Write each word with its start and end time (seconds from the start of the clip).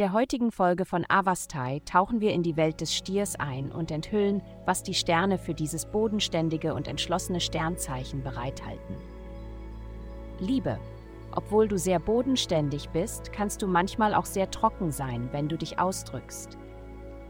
der 0.00 0.14
heutigen 0.14 0.50
Folge 0.50 0.86
von 0.86 1.04
Avastai 1.10 1.82
tauchen 1.84 2.22
wir 2.22 2.32
in 2.32 2.42
die 2.42 2.56
Welt 2.56 2.80
des 2.80 2.96
Stiers 2.96 3.36
ein 3.38 3.70
und 3.70 3.90
enthüllen, 3.90 4.40
was 4.64 4.82
die 4.82 4.94
Sterne 4.94 5.36
für 5.36 5.52
dieses 5.52 5.84
bodenständige 5.84 6.72
und 6.72 6.88
entschlossene 6.88 7.38
Sternzeichen 7.38 8.22
bereithalten. 8.22 8.96
Liebe. 10.38 10.80
Obwohl 11.32 11.68
du 11.68 11.76
sehr 11.76 12.00
bodenständig 12.00 12.88
bist, 12.88 13.30
kannst 13.30 13.60
du 13.60 13.66
manchmal 13.66 14.14
auch 14.14 14.24
sehr 14.24 14.50
trocken 14.50 14.90
sein, 14.90 15.28
wenn 15.32 15.50
du 15.50 15.58
dich 15.58 15.78
ausdrückst. 15.78 16.56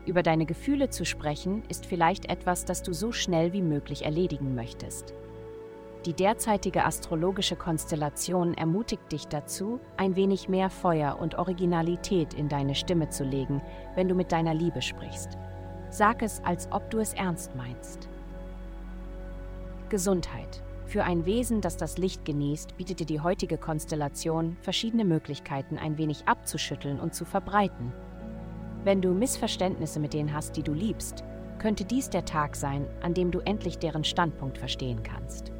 Über 0.07 0.23
deine 0.23 0.47
Gefühle 0.47 0.91
zu 0.91 1.05
sprechen, 1.05 1.65
ist 1.69 1.87
vielleicht 1.87 2.27
etwas, 2.27 2.65
das 2.67 2.85
du 2.85 2.95
so 2.95 3.11
schnell 3.11 3.53
wie 3.53 3.63
möglich 3.63 4.05
erledigen 4.05 4.55
möchtest. 4.55 5.13
Die 6.07 6.15
derzeitige 6.15 6.87
astrologische 6.87 7.57
Konstellation 7.57 8.55
ermutigt 8.55 9.13
dich 9.13 9.29
dazu, 9.29 9.81
ein 9.99 10.17
wenig 10.17 10.49
mehr 10.49 10.71
Feuer 10.71 11.19
und 11.21 11.35
Originalität 11.35 12.33
in 12.33 12.49
deine 12.49 12.75
Stimme 12.75 13.11
zu 13.11 13.23
legen, 13.23 13.61
wenn 13.97 14.09
du 14.09 14.15
mit 14.15 14.33
deiner 14.33 14.55
Liebe 14.55 14.81
sprichst. 14.81 15.37
Sag 15.91 16.23
es, 16.23 16.43
als 16.43 16.73
ob 16.73 16.89
du 16.89 17.01
es 17.01 17.13
ernst 17.13 17.55
meinst. 17.55 18.09
Gesundheit. 19.91 20.63
Für 20.87 21.05
ein 21.05 21.27
Wesen, 21.27 21.61
das 21.61 21.77
das 21.77 21.99
Licht 21.99 22.25
genießt, 22.25 22.79
bietet 22.79 23.01
dir 23.01 23.07
die 23.07 23.21
heutige 23.21 23.59
Konstellation 23.59 24.57
verschiedene 24.63 25.05
Möglichkeiten, 25.05 25.77
ein 25.77 25.99
wenig 25.99 26.27
abzuschütteln 26.27 26.99
und 26.99 27.15
zu 27.15 27.27
verbreiten. 27.27 27.93
Wenn 28.85 29.03
du 29.03 29.13
Missverständnisse 29.13 30.01
mit 30.01 30.15
denen 30.15 30.33
hast, 30.33 30.57
die 30.57 30.63
du 30.63 30.73
liebst, 30.73 31.25
könnte 31.59 31.85
dies 31.85 32.09
der 32.09 32.25
Tag 32.25 32.57
sein, 32.57 32.87
an 33.03 33.13
dem 33.13 33.31
du 33.31 33.41
endlich 33.41 33.79
deren 33.79 34.03
Standpunkt 34.03 34.57
verstehen 34.57 35.03
kannst. 35.03 35.53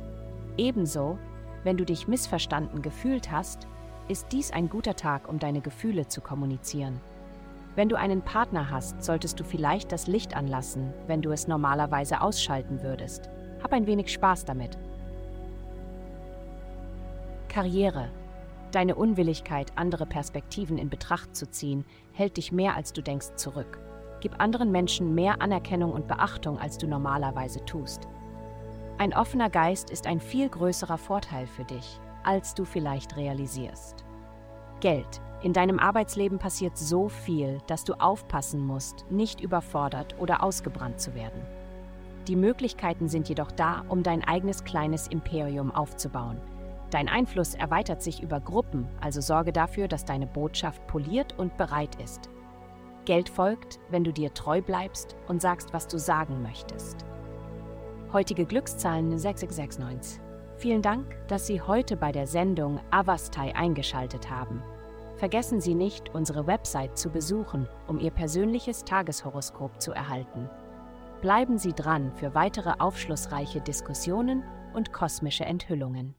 Ebenso, 0.61 1.17
wenn 1.65 1.79
du 1.79 1.87
dich 1.87 2.07
missverstanden 2.07 2.83
gefühlt 2.83 3.33
hast, 3.33 3.67
ist 4.09 4.27
dies 4.31 4.53
ein 4.53 4.69
guter 4.69 4.95
Tag, 4.95 5.27
um 5.27 5.39
deine 5.39 5.63
Gefühle 5.63 6.07
zu 6.07 6.21
kommunizieren. 6.21 7.01
Wenn 7.77 7.89
du 7.89 7.97
einen 7.97 8.21
Partner 8.21 8.69
hast, 8.69 9.03
solltest 9.03 9.41
du 9.41 9.45
vielleicht 9.45 9.91
das 9.91 10.07
Licht 10.07 10.37
anlassen, 10.37 10.93
wenn 11.07 11.23
du 11.23 11.31
es 11.31 11.49
normalerweise 11.49 12.21
ausschalten 12.21 12.83
würdest. 12.83 13.31
Hab 13.63 13.73
ein 13.73 13.87
wenig 13.87 14.13
Spaß 14.13 14.45
damit. 14.45 14.77
Karriere. 17.49 18.11
Deine 18.71 18.97
Unwilligkeit, 18.97 19.73
andere 19.77 20.05
Perspektiven 20.05 20.77
in 20.77 20.91
Betracht 20.91 21.35
zu 21.35 21.51
ziehen, 21.51 21.87
hält 22.13 22.37
dich 22.37 22.53
mehr 22.53 22.77
als 22.77 22.93
du 22.93 23.01
denkst 23.01 23.37
zurück. 23.37 23.79
Gib 24.21 24.39
anderen 24.39 24.71
Menschen 24.71 25.15
mehr 25.15 25.41
Anerkennung 25.41 25.93
und 25.93 26.07
Beachtung, 26.07 26.59
als 26.59 26.77
du 26.77 26.87
normalerweise 26.87 27.65
tust. 27.65 28.07
Ein 29.01 29.15
offener 29.15 29.49
Geist 29.49 29.89
ist 29.89 30.07
ein 30.07 30.21
viel 30.21 30.51
größerer 30.51 30.99
Vorteil 30.99 31.47
für 31.47 31.65
dich, 31.65 31.99
als 32.23 32.53
du 32.53 32.67
vielleicht 32.67 33.17
realisierst. 33.17 34.05
Geld. 34.81 35.23
In 35.43 35.55
deinem 35.55 35.79
Arbeitsleben 35.79 36.39
passiert 36.39 36.77
so 36.77 37.09
viel, 37.09 37.63
dass 37.67 37.85
du 37.85 37.95
aufpassen 37.95 38.61
musst, 38.61 39.07
nicht 39.11 39.41
überfordert 39.41 40.17
oder 40.19 40.43
ausgebrannt 40.43 41.01
zu 41.01 41.15
werden. 41.15 41.41
Die 42.29 42.37
Möglichkeiten 42.37 43.09
sind 43.09 43.27
jedoch 43.31 43.51
da, 43.51 43.87
um 43.89 44.03
dein 44.03 44.23
eigenes 44.23 44.65
kleines 44.65 45.07
Imperium 45.07 45.71
aufzubauen. 45.71 46.39
Dein 46.91 47.09
Einfluss 47.09 47.55
erweitert 47.55 48.03
sich 48.03 48.23
über 48.23 48.39
Gruppen, 48.39 48.87
also 49.01 49.23
sorge 49.23 49.55
dafür, 49.55 49.89
dass 49.89 50.05
deine 50.05 50.27
Botschaft 50.27 50.87
poliert 50.87 51.39
und 51.39 51.57
bereit 51.57 51.95
ist. 52.03 52.29
Geld 53.07 53.31
folgt, 53.31 53.81
wenn 53.89 54.05
du 54.05 54.13
dir 54.13 54.35
treu 54.35 54.61
bleibst 54.61 55.17
und 55.27 55.41
sagst, 55.41 55.73
was 55.73 55.89
du 55.89 55.99
sagen 55.99 56.43
möchtest. 56.43 57.07
Heutige 58.13 58.45
Glückszahlen 58.45 59.17
6669. 59.17 60.21
Vielen 60.57 60.83
Dank, 60.83 61.17
dass 61.29 61.47
Sie 61.47 61.61
heute 61.61 61.97
bei 61.97 62.11
der 62.11 62.27
Sendung 62.27 62.81
Avastai 62.91 63.55
eingeschaltet 63.55 64.29
haben. 64.29 64.65
Vergessen 65.15 65.61
Sie 65.61 65.77
nicht, 65.77 66.13
unsere 66.13 66.49
Website 66.49 66.99
zu 66.99 67.09
besuchen, 67.11 67.69
um 67.87 68.01
Ihr 68.01 68.11
persönliches 68.11 68.83
Tageshoroskop 68.83 69.81
zu 69.81 69.93
erhalten. 69.93 70.51
Bleiben 71.21 71.57
Sie 71.57 71.73
dran 71.73 72.11
für 72.17 72.35
weitere 72.35 72.73
aufschlussreiche 72.81 73.61
Diskussionen 73.61 74.43
und 74.75 74.93
kosmische 74.93 75.45
Enthüllungen. 75.45 76.17